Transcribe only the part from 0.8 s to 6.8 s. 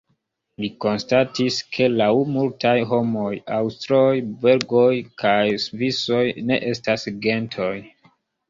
konstatis, ke laŭ multaj homoj, aŭstroj, belgoj kaj svisoj ne